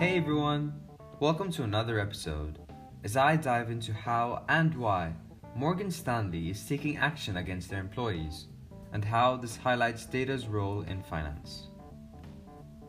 [0.00, 0.72] Hey everyone,
[1.20, 2.58] welcome to another episode
[3.04, 5.12] as I dive into how and why
[5.54, 8.46] Morgan Stanley is taking action against their employees
[8.94, 11.66] and how this highlights data's role in finance.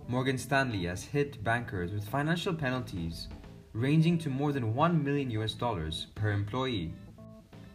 [0.07, 3.27] Morgan Stanley has hit bankers with financial penalties
[3.73, 6.93] ranging to more than 1 million US dollars per employee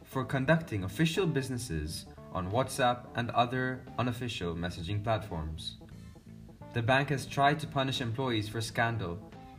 [0.03, 5.77] for conducting official businesses on WhatsApp and other unofficial messaging platforms.
[6.77, 9.18] The bank has tried to punish employees for scandal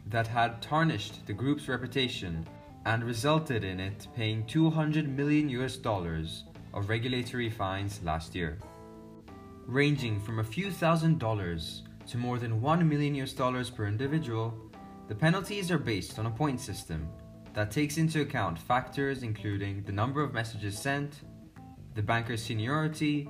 [0.09, 2.47] that had tarnished the group's reputation
[2.85, 8.57] and resulted in it paying 200 million US dollars of regulatory fines last year.
[9.65, 14.53] Ranging from a few thousand dollars to more than 1 million US dollars per individual,
[15.07, 17.09] the penalties are based on a point system
[17.53, 21.21] that takes into account factors including the number of messages sent,
[21.95, 23.27] the banker's seniority,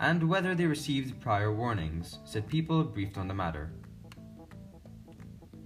[0.00, 3.70] and whether they received prior warnings, said people briefed on the matter.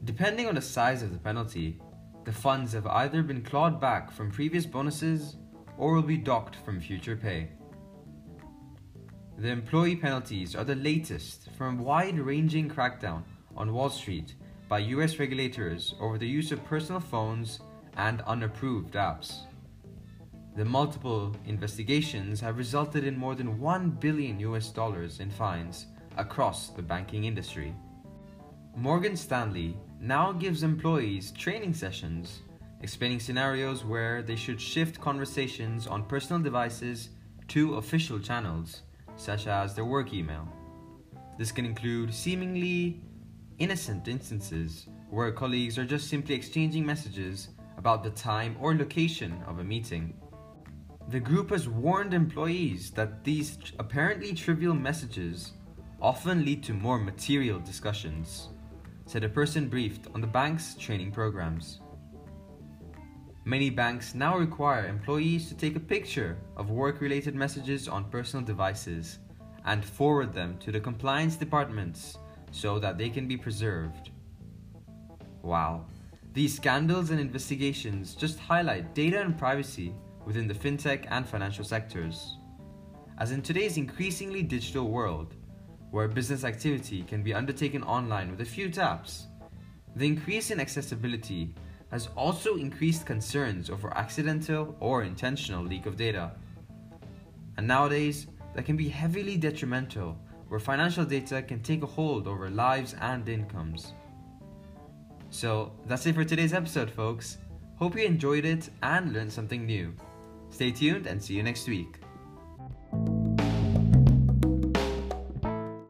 [0.04, 1.80] Depending on the size of the penalty,
[2.24, 5.36] the funds have either been clawed back from previous bonuses
[5.78, 7.48] or will be docked from future pay.
[9.38, 13.22] The employee penalties are the latest from a wide ranging crackdown
[13.56, 14.34] on Wall Street
[14.68, 17.60] by US regulators over the use of personal phones
[17.96, 19.46] and unapproved apps.
[20.54, 25.86] The multiple investigations have resulted in more than 1 billion US dollars in fines
[26.18, 27.74] across the banking industry.
[28.76, 32.42] Morgan Stanley now gives employees training sessions
[32.84, 37.08] explaining scenarios where they should shift conversations on personal devices
[37.48, 38.82] to official channels,
[39.16, 40.46] such as their work email.
[41.38, 43.00] This can include seemingly
[43.58, 49.60] innocent instances where colleagues are just simply exchanging messages about the time or location of
[49.60, 50.12] a meeting.
[51.08, 55.52] The group has warned employees that these apparently trivial messages
[56.02, 58.50] often lead to more material discussions,
[59.06, 61.80] said a person briefed on the bank's training programs.
[63.44, 68.44] Many banks now require employees to take a picture of work related messages on personal
[68.44, 69.18] devices
[69.66, 72.16] and forward them to the compliance departments
[72.50, 74.10] so that they can be preserved.
[75.42, 75.84] Wow,
[76.32, 79.92] these scandals and investigations just highlight data and privacy
[80.24, 82.38] within the fintech and financial sectors.
[83.18, 85.36] As in today's increasingly digital world,
[85.94, 89.28] where business activity can be undertaken online with a few taps,
[89.94, 91.54] the increase in accessibility
[91.92, 96.32] has also increased concerns over accidental or intentional leak of data.
[97.56, 100.18] And nowadays, that can be heavily detrimental
[100.48, 103.92] where financial data can take a hold over lives and incomes.
[105.30, 107.38] So that's it for today's episode, folks.
[107.76, 109.94] Hope you enjoyed it and learned something new.
[110.50, 112.00] Stay tuned and see you next week.